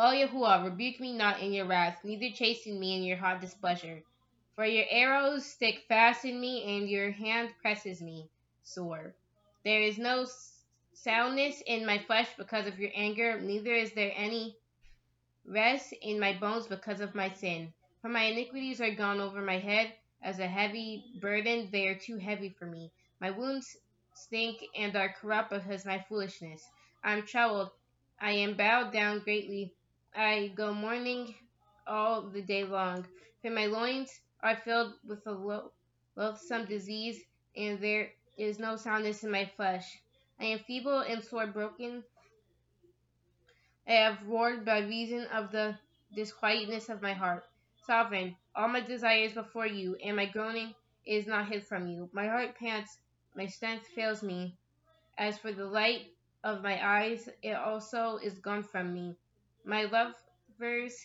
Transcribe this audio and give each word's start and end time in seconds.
O 0.00 0.12
Yahuwah, 0.12 0.62
rebuke 0.62 1.00
me 1.00 1.12
not 1.12 1.40
in 1.40 1.52
your 1.52 1.66
wrath, 1.66 2.04
neither 2.04 2.30
chasten 2.30 2.78
me 2.78 2.96
in 2.96 3.02
your 3.02 3.16
hot 3.16 3.40
displeasure. 3.40 4.00
For 4.54 4.64
your 4.64 4.86
arrows 4.88 5.44
stick 5.44 5.86
fast 5.88 6.24
in 6.24 6.40
me, 6.40 6.62
and 6.62 6.88
your 6.88 7.10
hand 7.10 7.52
presses 7.60 8.00
me 8.00 8.30
sore. 8.62 9.16
There 9.64 9.82
is 9.82 9.98
no 9.98 10.24
soundness 10.92 11.60
in 11.66 11.84
my 11.84 11.98
flesh 11.98 12.28
because 12.36 12.68
of 12.68 12.78
your 12.78 12.92
anger, 12.94 13.40
neither 13.40 13.74
is 13.74 13.90
there 13.90 14.12
any 14.14 14.56
rest 15.44 15.92
in 15.94 16.20
my 16.20 16.32
bones 16.32 16.68
because 16.68 17.00
of 17.00 17.16
my 17.16 17.30
sin. 17.30 17.72
For 18.00 18.08
my 18.08 18.22
iniquities 18.22 18.80
are 18.80 18.94
gone 18.94 19.20
over 19.20 19.42
my 19.42 19.58
head 19.58 19.92
as 20.22 20.38
a 20.38 20.46
heavy 20.46 21.06
burden, 21.20 21.70
they 21.72 21.88
are 21.88 21.98
too 21.98 22.18
heavy 22.18 22.50
for 22.50 22.66
me. 22.66 22.92
My 23.20 23.32
wounds 23.32 23.76
stink 24.14 24.64
and 24.76 24.94
are 24.94 25.12
corrupt 25.20 25.50
because 25.50 25.80
of 25.80 25.86
my 25.86 26.04
foolishness. 26.08 26.64
I 27.02 27.14
am 27.14 27.26
troubled, 27.26 27.72
I 28.20 28.30
am 28.30 28.56
bowed 28.56 28.92
down 28.92 29.18
greatly. 29.24 29.74
I 30.14 30.48
go 30.48 30.72
mourning 30.74 31.34
all 31.86 32.22
the 32.22 32.42
day 32.42 32.64
long. 32.64 33.06
For 33.42 33.50
my 33.50 33.66
loins 33.66 34.20
are 34.42 34.56
filled 34.56 34.94
with 35.04 35.26
a 35.26 35.32
loathsome 36.16 36.66
disease, 36.66 37.24
and 37.56 37.80
there 37.80 38.12
is 38.36 38.58
no 38.58 38.76
soundness 38.76 39.24
in 39.24 39.30
my 39.30 39.46
flesh. 39.46 39.98
I 40.38 40.44
am 40.46 40.58
feeble 40.60 41.00
and 41.00 41.24
sore 41.24 41.46
broken. 41.46 42.04
I 43.88 43.92
have 43.92 44.26
roared 44.26 44.64
by 44.64 44.78
reason 44.78 45.26
of 45.26 45.50
the 45.50 45.78
disquietness 46.14 46.88
of 46.88 47.02
my 47.02 47.12
heart. 47.14 47.44
Sovereign, 47.86 48.36
all 48.54 48.68
my 48.68 48.80
desires 48.80 49.32
before 49.32 49.66
you, 49.66 49.96
and 49.96 50.16
my 50.16 50.26
groaning 50.26 50.74
is 51.06 51.26
not 51.26 51.48
hid 51.48 51.66
from 51.66 51.86
you. 51.88 52.08
My 52.12 52.26
heart 52.28 52.54
pants, 52.56 52.98
my 53.34 53.46
strength 53.46 53.86
fails 53.88 54.22
me. 54.22 54.56
As 55.18 55.38
for 55.38 55.52
the 55.52 55.66
light 55.66 56.12
of 56.44 56.62
my 56.62 56.78
eyes, 56.86 57.28
it 57.42 57.54
also 57.54 58.18
is 58.18 58.38
gone 58.38 58.62
from 58.62 58.92
me. 58.94 59.16
My 59.64 59.84
lovers 59.84 61.04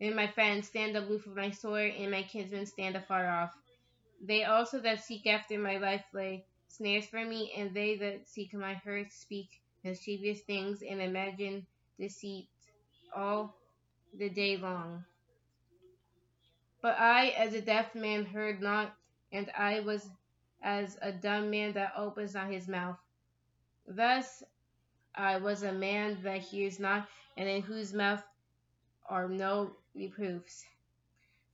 and 0.00 0.16
my 0.16 0.26
friends 0.26 0.68
stand 0.68 0.96
aloof 0.96 1.26
of 1.26 1.36
my 1.36 1.50
sword, 1.50 1.92
and 1.96 2.10
my 2.10 2.22
kinsmen 2.22 2.66
stand 2.66 2.96
afar 2.96 3.26
off. 3.28 3.54
They 4.20 4.44
also 4.44 4.80
that 4.80 5.04
seek 5.04 5.26
after 5.26 5.58
my 5.58 5.78
life 5.78 6.04
lay 6.12 6.46
snares 6.68 7.06
for 7.06 7.24
me, 7.24 7.52
and 7.56 7.74
they 7.74 7.96
that 7.96 8.28
seek 8.28 8.54
my 8.54 8.74
hurt 8.74 9.12
speak 9.12 9.48
mischievous 9.84 10.40
things 10.42 10.82
and 10.82 11.00
imagine 11.00 11.66
deceit 11.98 12.48
all 13.14 13.54
the 14.14 14.28
day 14.28 14.56
long. 14.56 15.04
But 16.82 16.98
I, 16.98 17.28
as 17.30 17.54
a 17.54 17.60
deaf 17.62 17.94
man, 17.94 18.24
heard 18.26 18.60
not, 18.60 18.94
and 19.32 19.50
I 19.56 19.80
was 19.80 20.08
as 20.62 20.98
a 21.02 21.12
dumb 21.12 21.50
man 21.50 21.72
that 21.74 21.92
opens 21.96 22.34
not 22.34 22.50
his 22.50 22.68
mouth. 22.68 22.98
Thus 23.86 24.42
I 25.14 25.38
was 25.38 25.62
a 25.62 25.72
man 25.72 26.22
that 26.22 26.40
hears 26.42 26.78
not, 26.80 27.08
and 27.36 27.48
in 27.48 27.62
whose 27.62 27.92
mouth 27.92 28.22
are 29.08 29.28
no 29.28 29.76
reproofs. 29.94 30.64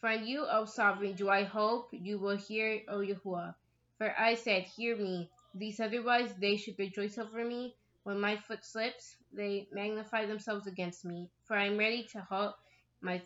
From 0.00 0.24
you, 0.24 0.46
O 0.46 0.64
sovereign, 0.66 1.14
do 1.14 1.28
I 1.30 1.44
hope 1.44 1.88
you 1.92 2.18
will 2.18 2.36
hear, 2.36 2.82
O 2.88 2.98
Yahuwah. 2.98 3.54
For 3.98 4.14
I 4.18 4.34
said, 4.34 4.64
Hear 4.64 4.96
me, 4.96 5.30
lest 5.54 5.80
otherwise 5.80 6.34
they 6.36 6.56
should 6.56 6.78
rejoice 6.78 7.18
over 7.18 7.44
me. 7.44 7.74
When 8.04 8.20
my 8.20 8.36
foot 8.36 8.64
slips, 8.64 9.16
they 9.32 9.68
magnify 9.72 10.26
themselves 10.26 10.66
against 10.66 11.04
me. 11.04 11.30
For 11.44 11.56
I 11.56 11.66
am 11.66 11.78
ready 11.78 12.04
to 12.12 12.20
halt, 12.20 12.56
my 13.00 13.22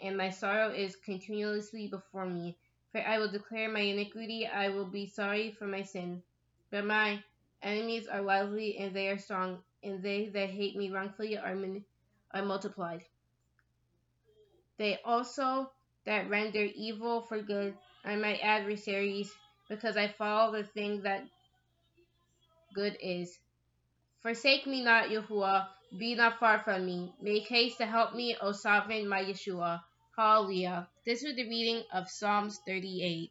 and 0.00 0.16
my 0.16 0.30
sorrow 0.30 0.70
is 0.70 0.96
continuously 0.96 1.88
before 1.88 2.26
me. 2.26 2.56
For 2.92 3.00
I 3.00 3.18
will 3.18 3.30
declare 3.30 3.68
my 3.68 3.80
iniquity, 3.80 4.46
I 4.46 4.68
will 4.70 4.86
be 4.86 5.06
sorry 5.06 5.52
for 5.52 5.66
my 5.66 5.82
sin. 5.82 6.22
But 6.70 6.86
my 6.86 7.22
enemies 7.62 8.06
are 8.06 8.22
lively, 8.22 8.78
and 8.78 8.94
they 8.94 9.08
are 9.08 9.18
strong, 9.18 9.62
and 9.82 10.02
they 10.02 10.26
that 10.26 10.50
hate 10.50 10.76
me 10.76 10.90
wrongfully 10.90 11.38
are, 11.38 11.56
are 12.32 12.44
multiplied. 12.44 13.04
They 14.78 14.98
also 15.04 15.70
that 16.04 16.28
render 16.28 16.66
evil 16.74 17.22
for 17.22 17.40
good 17.40 17.76
are 18.04 18.16
my 18.16 18.36
adversaries, 18.38 19.32
because 19.68 19.96
I 19.96 20.08
follow 20.08 20.52
the 20.52 20.64
thing 20.64 21.02
that 21.02 21.24
good 22.74 22.96
is. 23.00 23.38
Forsake 24.22 24.66
me 24.66 24.82
not, 24.82 25.08
Yahuwah, 25.08 25.68
be 25.98 26.14
not 26.14 26.38
far 26.38 26.60
from 26.60 26.86
me. 26.86 27.12
Make 27.20 27.48
haste 27.48 27.78
to 27.78 27.86
help 27.86 28.14
me, 28.14 28.36
O 28.40 28.52
sovereign, 28.52 29.08
my 29.08 29.22
Yeshua. 29.22 29.82
Hallelujah. 30.16 30.88
This 31.04 31.22
was 31.22 31.34
the 31.36 31.48
reading 31.48 31.82
of 31.92 32.08
Psalms 32.08 32.60
38. 32.66 33.30